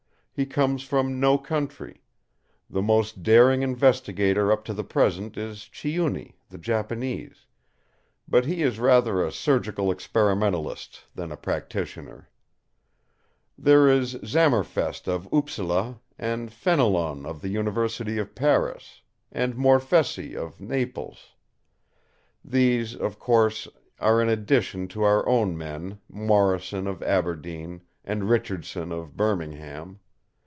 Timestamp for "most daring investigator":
2.81-4.51